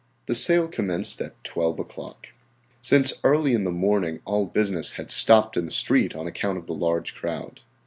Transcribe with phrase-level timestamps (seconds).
[0.25, 2.29] The sale commenced at 12 o'clock.
[2.81, 6.57] Since early in the morning all business had been stopped in the street on account
[6.57, 7.61] of the large crowd.